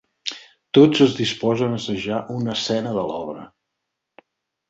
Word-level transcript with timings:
Tots 0.77 1.01
es 1.05 1.11
disposen 1.17 1.75
a 1.75 1.81
assajar 1.81 2.21
una 2.37 2.55
escena 2.61 2.93
de 2.97 3.03
l'obra. 3.11 3.47